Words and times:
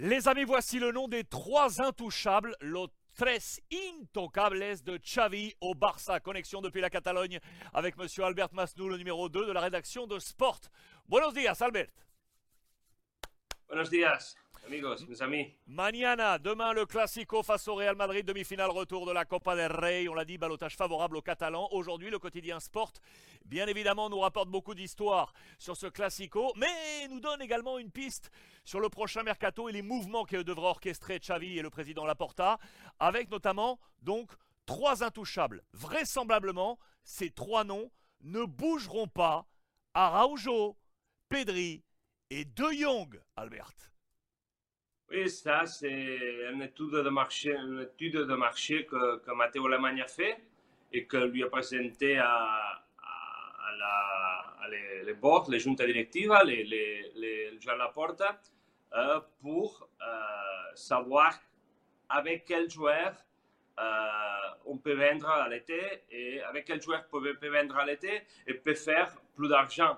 Les 0.00 0.28
amis, 0.28 0.44
voici 0.44 0.78
le 0.78 0.92
nom 0.92 1.08
des 1.08 1.24
trois 1.24 1.82
intouchables, 1.82 2.54
los 2.60 2.86
tres 3.16 3.60
intocables 3.72 4.60
de 4.84 4.96
Xavi 4.96 5.56
au 5.60 5.74
Barça. 5.74 6.20
Connexion 6.20 6.60
depuis 6.60 6.80
la 6.80 6.88
Catalogne 6.88 7.40
avec 7.74 7.96
monsieur 7.96 8.22
Albert 8.22 8.54
Masnou, 8.54 8.88
le 8.88 8.96
numéro 8.96 9.28
2 9.28 9.46
de 9.46 9.50
la 9.50 9.60
rédaction 9.60 10.06
de 10.06 10.20
Sport. 10.20 10.60
Buenos 11.08 11.34
días, 11.34 11.56
Albert. 11.60 11.90
Buenos 13.66 13.90
días, 13.90 14.36
amigos, 14.66 15.06
mes 15.08 15.22
amis. 15.22 15.54
Mañana, 15.66 16.38
demain, 16.38 16.72
le 16.72 16.86
Classico 16.86 17.42
face 17.42 17.68
au 17.68 17.74
Real 17.74 17.96
Madrid, 17.96 18.24
demi-finale 18.24 18.70
retour 18.70 19.06
de 19.06 19.12
la 19.12 19.24
Copa 19.24 19.56
del 19.56 19.72
Rey. 19.72 20.08
On 20.08 20.14
l'a 20.14 20.24
dit, 20.24 20.38
balotage 20.38 20.76
favorable 20.76 21.16
aux 21.16 21.22
Catalans. 21.22 21.68
Aujourd'hui, 21.72 22.10
le 22.10 22.18
quotidien 22.18 22.60
Sport, 22.60 22.92
bien 23.44 23.66
évidemment, 23.66 24.10
nous 24.10 24.20
rapporte 24.20 24.48
beaucoup 24.48 24.74
d'histoires 24.74 25.32
sur 25.58 25.76
ce 25.76 25.86
Classico, 25.86 26.52
mais 26.56 27.08
nous 27.08 27.20
donne 27.20 27.42
également 27.42 27.78
une 27.78 27.90
piste 27.90 28.30
sur 28.64 28.80
le 28.80 28.88
prochain 28.88 29.22
mercato 29.22 29.68
et 29.68 29.72
les 29.72 29.82
mouvements 29.82 30.24
que 30.24 30.42
devra 30.42 30.70
orchestrer 30.70 31.18
Xavi 31.18 31.58
et 31.58 31.62
le 31.62 31.70
président 31.70 32.04
Laporta, 32.04 32.58
avec 32.98 33.30
notamment, 33.30 33.78
donc, 34.02 34.30
trois 34.66 35.02
intouchables. 35.02 35.62
Vraisemblablement, 35.72 36.78
ces 37.04 37.30
trois 37.30 37.64
noms 37.64 37.90
ne 38.20 38.44
bougeront 38.44 39.08
pas. 39.08 39.46
Araujo, 39.94 40.76
Pedri 41.28 41.82
et 42.30 42.44
De 42.44 42.66
Jong, 42.72 43.20
Albert. 43.36 43.72
Oui, 45.10 45.28
ça, 45.30 45.64
c'est 45.64 46.50
une 46.52 46.60
étude 46.62 46.90
de 46.90 47.08
marché, 47.08 47.54
une 47.54 47.80
étude 47.80 48.16
de 48.26 48.34
marché 48.34 48.84
que, 48.84 49.18
que 49.18 49.30
Matteo 49.32 49.66
Lemagne 49.66 50.02
a 50.02 50.06
fait 50.06 50.36
et 50.92 51.06
que 51.06 51.16
lui 51.16 51.42
a 51.42 51.48
présenté 51.48 52.18
à, 52.18 52.84
la, 53.78 54.68
les, 54.70 55.04
les 55.04 55.14
boards, 55.14 55.48
les 55.50 55.58
juntas 55.60 55.86
directivas, 55.86 56.44
les, 56.44 56.62
les, 56.64 57.12
les 57.14 57.58
Jean 57.60 57.76
Laporta, 57.76 58.38
euh, 58.94 59.20
pour 59.40 59.88
euh, 60.02 60.74
savoir 60.74 61.32
avec 62.10 62.44
quel 62.44 62.68
joueur 62.70 63.14
euh, 63.78 63.84
on 64.66 64.76
peut 64.78 64.94
vendre 64.94 65.28
à 65.28 65.48
l'été 65.48 65.80
et 66.10 66.42
avec 66.42 66.66
quel 66.66 66.82
joueur 66.82 67.04
on 67.12 67.20
peut, 67.20 67.34
peut 67.34 67.48
vendre 67.48 67.76
à 67.76 67.86
l'été 67.86 68.22
et 68.46 68.54
peut 68.54 68.74
faire 68.74 69.14
plus 69.34 69.48
d'argent. 69.48 69.96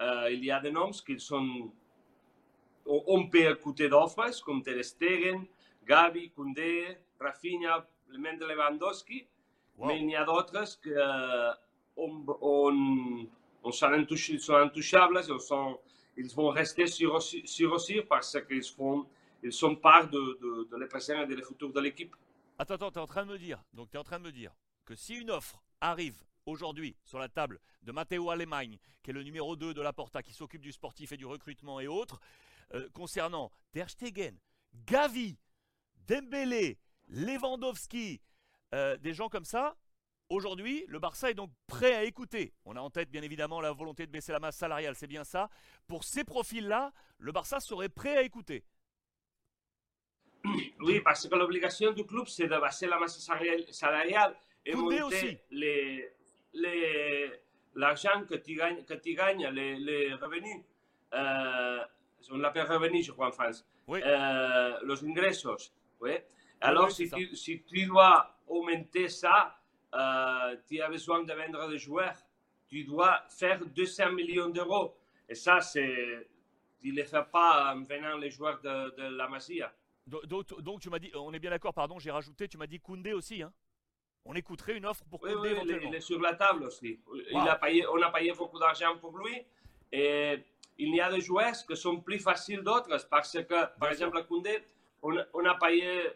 Euh, 0.00 0.30
il 0.30 0.44
y 0.44 0.50
a 0.52 0.60
des 0.60 0.70
noms 0.70 0.90
qui 0.90 1.18
sont 1.18 1.72
on 3.06 3.28
peut 3.28 3.50
écouter 3.50 3.88
d'offres 3.88 4.42
comme 4.44 4.62
Ter 4.62 4.82
Stegen, 4.84 5.44
Gavi, 5.86 6.30
Koundé, 6.30 6.96
Rafinha, 7.20 7.86
même 8.18 8.38
Lewandowski, 8.46 9.26
Wow. 9.76 9.86
mais 9.86 10.00
il 10.00 10.10
y 10.10 10.16
a 10.16 10.24
d'autres 10.24 10.52
que 10.82 10.90
euh, 10.90 11.52
on, 11.96 12.24
on, 12.40 13.26
on 13.62 13.70
sont, 13.70 13.86
intouchables, 13.86 15.20
ils, 15.28 15.40
sont, 15.40 15.78
ils 16.16 16.28
vont 16.34 16.48
rester 16.48 16.88
sur 16.88 17.14
aussi, 17.14 17.46
sur 17.46 17.72
aussi 17.72 18.00
parce 18.02 18.36
qu'ils 18.48 18.64
font, 18.64 19.06
ils 19.40 19.52
sont 19.52 19.76
part 19.76 20.08
de, 20.08 20.18
de, 20.18 20.68
de 20.68 21.22
et 21.22 21.26
de 21.26 21.34
les 21.36 21.42
futurs 21.42 21.72
de 21.72 21.80
l'équipe. 21.80 22.14
Attends, 22.58 22.74
attends, 22.74 22.90
tu 22.90 22.98
es 22.98 23.02
en 23.02 23.06
train 23.06 23.24
de 23.24 23.30
me 23.30 23.38
dire, 23.38 23.62
donc 23.72 23.88
tu 23.90 23.96
es 23.96 24.00
en 24.00 24.04
train 24.04 24.18
de 24.18 24.24
me 24.24 24.32
dire 24.32 24.52
que 24.84 24.96
si 24.96 25.14
une 25.14 25.30
offre 25.30 25.62
arrive 25.80 26.24
aujourd'hui 26.48 26.96
sur 27.04 27.18
la 27.18 27.28
table 27.28 27.60
de 27.82 27.92
Matteo 27.92 28.30
Alemagne, 28.30 28.78
qui 29.02 29.10
est 29.10 29.12
le 29.12 29.22
numéro 29.22 29.56
2 29.56 29.74
de 29.74 29.80
la 29.82 29.92
Porta, 29.92 30.22
qui 30.22 30.32
s'occupe 30.32 30.62
du 30.62 30.72
sportif 30.72 31.12
et 31.12 31.16
du 31.16 31.26
recrutement 31.26 31.80
et 31.80 31.86
autres, 31.86 32.20
euh, 32.74 32.88
concernant 32.92 33.52
Ter 33.72 33.88
Stegen, 33.88 34.38
Gavi, 34.86 35.38
Dembélé, 36.06 36.78
Lewandowski, 37.08 38.20
euh, 38.74 38.96
des 38.96 39.12
gens 39.14 39.28
comme 39.28 39.44
ça, 39.44 39.76
aujourd'hui, 40.28 40.84
le 40.88 40.98
Barça 40.98 41.30
est 41.30 41.34
donc 41.34 41.50
prêt 41.66 41.94
à 41.94 42.04
écouter. 42.04 42.52
On 42.64 42.76
a 42.76 42.80
en 42.80 42.90
tête 42.90 43.10
bien 43.10 43.22
évidemment 43.22 43.60
la 43.60 43.72
volonté 43.72 44.06
de 44.06 44.12
baisser 44.12 44.32
la 44.32 44.40
masse 44.40 44.56
salariale, 44.56 44.94
c'est 44.94 45.06
bien 45.06 45.24
ça. 45.24 45.48
Pour 45.86 46.04
ces 46.04 46.24
profils-là, 46.24 46.92
le 47.18 47.32
Barça 47.32 47.60
serait 47.60 47.88
prêt 47.88 48.16
à 48.16 48.22
écouter. 48.22 48.64
Oui, 50.80 51.00
parce 51.00 51.26
que 51.28 51.34
l'obligation 51.34 51.92
du 51.92 52.04
club, 52.06 52.26
c'est 52.28 52.46
de 52.46 52.56
baisser 52.60 52.86
la 52.86 52.98
masse 53.00 53.18
salariale- 53.18 54.36
et 54.64 54.72
Koundé 54.72 55.00
monter 55.00 55.02
aussi. 55.02 55.38
les, 55.50 56.08
l'argent 57.74 58.24
que 58.28 58.34
tu 58.36 58.54
gagnes, 58.54 58.84
que 58.84 58.94
tu 58.94 59.14
gagnes 59.14 59.46
les, 59.48 59.76
les 59.76 60.14
revenus. 60.14 60.64
Euh, 61.14 61.84
on 62.30 62.38
l'appelle 62.38 62.66
revenus, 62.66 63.06
je 63.06 63.12
crois, 63.12 63.28
en 63.28 63.32
France. 63.32 63.66
Oui. 63.86 64.00
Euh, 64.04 64.78
los 64.82 65.02
ingresos. 65.04 65.72
Oui. 66.00 66.12
Alors, 66.60 66.86
oui, 66.86 66.92
si, 66.92 67.10
tu, 67.10 67.36
si 67.36 67.62
tu 67.62 67.86
dois 67.86 68.36
augmenter 68.46 69.08
ça, 69.08 69.56
euh, 69.94 70.56
tu 70.68 70.80
as 70.80 70.88
besoin 70.88 71.22
de 71.22 71.32
vendre 71.32 71.68
des 71.70 71.78
joueurs. 71.78 72.16
Tu 72.68 72.84
dois 72.84 73.22
faire 73.30 73.64
200 73.64 74.12
millions 74.12 74.48
d'euros. 74.50 74.94
Et 75.28 75.34
ça, 75.34 75.60
c'est. 75.60 76.28
Tu 76.80 76.90
ne 76.90 76.96
les 76.96 77.04
fais 77.04 77.24
pas 77.32 77.74
en 77.74 77.82
venant 77.82 78.16
les 78.18 78.30
joueurs 78.30 78.60
de, 78.60 78.94
de 78.96 79.16
la 79.16 79.28
Masia. 79.28 79.72
Do- 80.06 80.22
Donc, 80.26 80.60
donc 80.62 80.80
tu 80.80 80.90
m'as 80.90 80.98
dit, 80.98 81.10
on 81.14 81.32
est 81.32 81.38
bien 81.38 81.50
d'accord, 81.50 81.74
pardon, 81.74 81.98
j'ai 81.98 82.10
rajouté, 82.10 82.46
tu 82.48 82.56
m'as 82.56 82.66
dit 82.66 82.78
Koundé 82.78 83.12
aussi. 83.12 83.42
Hein 83.42 83.52
on 84.24 84.34
écouterait 84.34 84.76
une 84.76 84.86
offre 84.86 85.04
pour 85.10 85.22
Oui, 85.22 85.32
Koundé 85.32 85.48
oui, 85.48 85.48
il 85.48 85.56
est, 85.56 85.62
éventuellement. 85.62 85.88
il 85.90 85.94
est 85.96 86.00
sur 86.00 86.20
la 86.20 86.34
table 86.34 86.64
aussi. 86.64 86.98
Il 87.30 87.36
a 87.36 87.56
payé, 87.56 87.86
on 87.86 88.00
a 88.02 88.10
payé 88.10 88.32
beaucoup 88.32 88.58
d'argent 88.58 88.96
pour 88.98 89.16
lui. 89.18 89.44
Et 89.90 90.38
il 90.78 90.94
y 90.94 91.00
a 91.00 91.10
des 91.10 91.20
joueurs 91.20 91.54
qui 91.66 91.76
sont 91.76 92.00
plus 92.00 92.18
faciles 92.18 92.60
d'autres 92.62 92.88
parce 93.08 93.32
que, 93.32 93.42
par 93.42 93.70
Bien 93.80 93.90
exemple, 93.90 94.18
à 94.18 94.22
Koundé, 94.22 94.62
on, 95.02 95.16
a- 95.16 95.24
on 95.32 95.44
a 95.46 95.54
payé, 95.54 96.10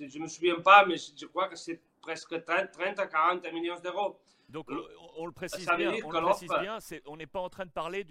je 0.00 0.18
ne 0.18 0.22
me 0.24 0.28
souviens 0.28 0.60
pas, 0.60 0.84
mais 0.84 0.96
je 0.96 1.26
crois 1.26 1.48
que 1.48 1.56
c'est 1.56 1.80
presque 2.02 2.44
30, 2.44 2.70
30 2.72 2.98
à 2.98 3.06
40 3.06 3.50
millions 3.52 3.78
d'euros. 3.80 4.18
Donc 4.48 4.70
on, 4.70 5.22
on 5.22 5.26
le 5.26 5.32
précise 5.32 5.66
bien, 5.76 5.90
on 6.04 6.08
que 6.08 6.16
le 6.16 6.22
précise 6.22 6.48
l'offre- 6.48 6.60
bien, 6.62 6.78
c'est- 6.80 7.02
on 7.06 7.16
n'est 7.16 7.26
pas 7.26 7.40
en 7.40 7.48
train 7.48 7.66
de 7.66 7.70
parler 7.70 8.04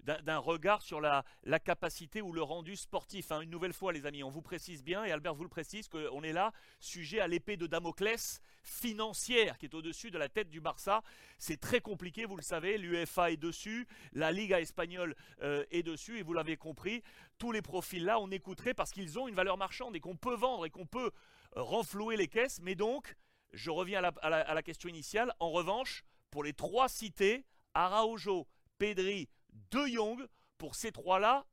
d'un 0.00 0.38
regard 0.38 0.82
sur 0.82 1.00
la, 1.00 1.24
la 1.44 1.58
capacité 1.58 2.20
ou 2.20 2.32
le 2.32 2.42
rendu 2.42 2.76
sportif. 2.76 3.32
hein. 3.32 3.40
Une 3.40 3.48
nouvelle 3.50 3.72
fois, 3.72 3.92
les 3.92 4.04
amis, 4.04 4.22
on 4.22 4.28
vous 4.28 4.42
précise 4.42 4.82
bien, 4.84 5.02
et 5.04 5.12
Albert 5.12 5.34
vous 5.34 5.44
le 5.44 5.48
précise, 5.48 5.88
qu'on 5.88 6.22
est 6.22 6.32
là 6.32 6.52
sujet 6.78 7.20
à 7.20 7.26
l'épée 7.26 7.56
de 7.56 7.66
Damoclès 7.66 8.40
financière 8.62 9.56
qui 9.58 9.66
est 9.66 9.74
au-dessus 9.74 10.10
de 10.10 10.18
la 10.18 10.28
tête 10.28 10.50
du 10.50 10.60
Barça. 10.60 11.02
C'est 11.38 11.60
très 11.60 11.80
compliqué, 11.80 12.24
vous 12.26 12.36
le 12.36 12.42
savez, 12.42 12.76
l'UEFA 12.78 13.30
est 13.30 13.36
dessus, 13.36 13.86
la 14.12 14.30
Liga 14.32 14.60
espagnole 14.60 15.14
euh, 15.42 15.64
est 15.70 15.82
dessus, 15.82 16.18
et 16.18 16.22
vous 16.22 16.32
l'avez 16.34 16.56
compris, 16.56 17.02
tous 17.38 17.52
les 17.52 17.62
profils-là, 17.62 18.18
on 18.20 18.30
écouterait 18.30 18.74
parce 18.74 18.90
qu'ils 18.92 19.18
ont 19.18 19.26
une 19.28 19.34
valeur 19.34 19.56
marchande 19.56 19.96
et 19.96 20.00
qu'on 20.00 20.16
peut 20.16 20.34
vendre 20.36 20.66
et 20.66 20.70
qu'on 20.70 20.86
peut 20.86 21.10
euh, 21.56 21.62
renflouer 21.62 22.16
les 22.16 22.28
caisses, 22.28 22.60
mais 22.62 22.74
donc, 22.74 23.16
je 23.52 23.70
reviens 23.70 24.02
à 24.02 24.54
la, 24.54 24.62
question 24.62 24.88
initiale, 24.88 25.34
en 25.38 25.50
revanche, 25.50 26.04
pour 26.30 26.44
les 26.44 26.52
trois 26.52 26.88
cités, 26.88 27.44
Araujo, 27.74 28.46
Pedri, 28.78 29.28
De 29.70 29.86
Jong, 29.86 30.26
pour 30.58 30.74
ces 30.74 30.92
trois-là, 30.92 31.44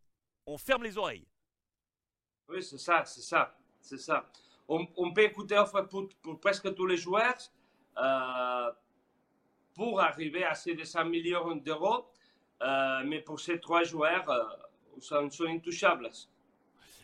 on 0.46 0.58
ferme 0.58 0.84
les 0.84 0.98
oreilles. 0.98 1.28
Oui, 2.48 2.64
c'est 2.64 2.78
ça, 2.78 3.04
c'est 3.06 3.22
ça, 3.22 3.56
c'est 3.82 3.98
ça. 3.98 4.30
On, 4.68 5.14
peut 5.14 5.24
écouter 5.24 5.62
pour, 5.90 6.08
pour 6.22 6.40
presque 6.40 6.74
tous 6.76 6.86
les 6.86 6.98
joueurs 6.98 7.38
euh, 7.98 8.72
pour 9.74 10.00
arriver 10.00 10.44
à 10.44 10.54
ces 10.54 10.76
200 10.76 11.06
millions 11.06 11.56
d'euros. 11.56 12.06
Euh, 12.62 13.02
mais 13.06 13.22
pour 13.22 13.40
ces 13.40 13.60
trois 13.60 13.84
joueurs, 13.84 14.30
euh, 14.30 14.44
ils 14.98 15.02
sont, 15.02 15.30
sont 15.30 15.46
intouchables. 15.46 16.10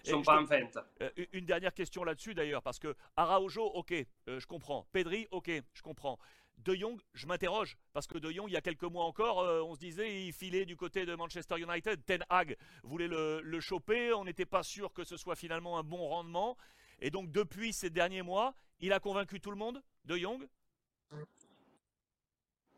Ils 0.05 0.11
sont 0.11 0.21
pas 0.21 0.37
te- 0.37 0.41
en 0.43 0.45
vente. 0.45 0.77
Euh, 1.01 1.09
une- 1.17 1.27
une 1.33 1.45
dernière 1.45 1.73
question 1.73 2.03
là-dessus 2.03 2.33
d'ailleurs, 2.33 2.61
parce 2.63 2.79
que 2.79 2.95
Araujo, 3.15 3.63
ok, 3.65 3.93
euh, 4.27 4.39
je 4.39 4.47
comprends. 4.47 4.87
Pedri, 4.91 5.27
ok, 5.31 5.49
je 5.73 5.81
comprends. 5.81 6.17
De 6.59 6.73
Jong, 6.73 6.99
je 7.13 7.27
m'interroge, 7.27 7.77
parce 7.91 8.07
que 8.07 8.17
De 8.17 8.31
Jong, 8.31 8.47
il 8.49 8.53
y 8.53 8.57
a 8.57 8.61
quelques 8.61 8.83
mois 8.83 9.03
encore, 9.03 9.41
euh, 9.41 9.61
on 9.61 9.75
se 9.75 9.79
disait, 9.79 10.25
il 10.25 10.31
filait 10.33 10.65
du 10.65 10.77
côté 10.77 11.05
de 11.05 11.13
Manchester 11.13 11.55
United. 11.59 12.05
Ten 12.05 12.23
Hag 12.29 12.55
voulait 12.83 13.09
le, 13.09 13.41
le 13.41 13.59
choper, 13.59 14.13
on 14.13 14.23
n'était 14.23 14.45
pas 14.45 14.63
sûr 14.63 14.93
que 14.93 15.03
ce 15.03 15.17
soit 15.17 15.35
finalement 15.35 15.77
un 15.77 15.83
bon 15.83 16.07
rendement. 16.07 16.57
Et 16.99 17.09
donc 17.11 17.29
depuis 17.31 17.73
ces 17.73 17.89
derniers 17.89 18.21
mois, 18.21 18.53
il 18.79 18.93
a 18.93 18.99
convaincu 19.01 19.41
tout 19.41 19.51
le 19.51 19.57
monde, 19.57 19.83
De 20.05 20.15
Jong? 20.17 20.47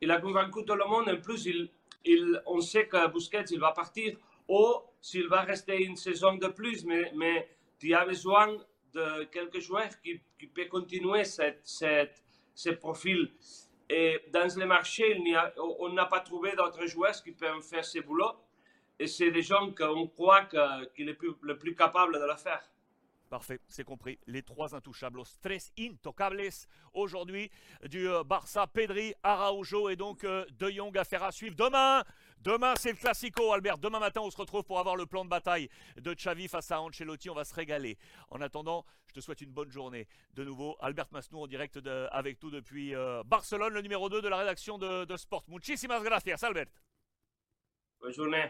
Il 0.02 0.12
a 0.12 0.20
convaincu 0.22 0.64
tout 0.66 0.76
le 0.76 0.86
monde. 0.86 1.10
En 1.10 1.18
plus, 1.22 1.46
il, 1.46 1.70
il, 2.06 2.42
on 2.46 2.62
sait 2.62 2.88
que 2.88 3.08
Busquets, 3.12 3.46
il 3.52 3.60
va 3.60 3.72
partir. 3.72 4.18
Ou 4.48 4.76
s'il 5.02 5.28
va 5.28 5.42
rester 5.42 5.84
une 5.84 5.96
saison 5.96 6.36
de 6.36 6.48
plus, 6.48 6.86
mais, 6.86 7.50
tu 7.80 7.94
as 7.94 8.06
besoin 8.06 8.58
de 8.94 9.26
quelques 9.26 9.60
joueurs 9.60 10.00
qui, 10.02 10.20
qui 10.40 10.48
peuvent 10.48 10.68
continuer 10.70 11.24
cette, 11.24 11.62
ce 12.56 12.70
profil. 12.72 13.32
Et 13.90 14.20
dans 14.34 14.50
le 14.58 14.66
marché, 14.66 15.16
il 15.18 15.36
a- 15.36 15.54
on 15.58 15.90
n'a 15.90 16.06
pas 16.06 16.22
trouvé 16.22 16.56
d'autres 16.56 16.86
joueurs 16.88 17.22
qui 17.24 17.32
peuvent 17.32 17.62
faire 17.62 17.86
ce 17.86 18.00
boulot. 18.00 18.32
Et 19.00 19.06
c'est 19.08 19.30
des 19.32 19.44
gens 19.44 19.72
qu'on 19.72 20.08
croit 20.08 20.46
que- 20.46 20.86
qu'il 20.96 21.08
est 21.10 21.14
plus, 21.14 21.34
le 21.42 21.58
plus 21.58 21.76
capable 21.76 22.14
de 22.20 22.26
le 22.26 22.36
faire. 22.36 22.64
Parfait, 23.30 23.60
c'est 23.68 23.84
compris. 23.84 24.20
Les 24.26 24.42
trois 24.42 24.74
intouchables, 24.74 25.18
los 25.18 25.38
tres 25.42 25.72
intocables 25.78 26.42
aujourd'hui 26.94 27.52
du 27.84 28.08
euh, 28.08 28.24
Barça, 28.24 28.68
Pedri, 28.68 29.14
Araujo 29.22 29.90
et 29.90 29.98
donc 29.98 30.24
euh, 30.24 30.46
De 30.52 30.70
Jong 30.70 30.98
à 30.98 31.04
faire 31.04 31.24
à 31.24 31.32
suivre 31.32 31.56
demain. 31.56 32.04
Demain, 32.40 32.74
c'est 32.78 32.92
le 32.92 32.98
Classico, 32.98 33.52
Albert. 33.52 33.80
Demain 33.80 34.00
matin, 34.00 34.22
on 34.22 34.32
se 34.32 34.38
retrouve 34.38 34.64
pour 34.64 34.80
avoir 34.80 34.96
le 34.96 35.06
plan 35.06 35.26
de 35.26 35.30
bataille 35.30 35.70
de 35.98 36.14
Xavi 36.14 36.48
face 36.48 36.72
à 36.72 36.82
Ancelotti. 36.82 37.30
On 37.30 37.34
va 37.34 37.44
se 37.44 37.54
régaler. 37.54 37.98
En 38.30 38.40
attendant, 38.40 38.86
je 39.08 39.14
te 39.14 39.20
souhaite 39.20 39.42
une 39.42 39.52
bonne 39.52 39.72
journée. 39.72 40.08
De 40.34 40.46
nouveau, 40.46 40.78
Albert 40.80 41.08
Masnou 41.12 41.40
en 41.40 41.48
direct 41.48 41.80
avec 42.12 42.40
tout 42.40 42.52
depuis 42.52 42.96
euh, 42.96 43.24
Barcelone, 43.26 43.74
le 43.74 43.82
numéro 43.82 44.08
2 44.08 44.22
de 44.22 44.28
la 44.30 44.38
rédaction 44.38 44.78
de, 44.78 45.04
de 45.04 45.18
Sport. 45.18 45.44
Muchísimas 45.50 46.02
gracias, 46.02 46.38
Albert. 46.44 46.68
Bonne 48.00 48.14
journée. 48.14 48.50